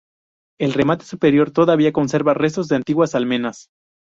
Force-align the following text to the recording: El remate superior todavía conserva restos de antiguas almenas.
El 0.59 0.73
remate 0.73 1.05
superior 1.05 1.51
todavía 1.51 1.91
conserva 1.93 2.33
restos 2.33 2.67
de 2.67 2.75
antiguas 2.75 3.13
almenas. 3.13 3.69